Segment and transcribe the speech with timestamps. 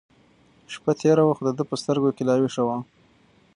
[0.73, 2.77] شپه تېره وه خو د ده په سترګو کې لا وېښه وه.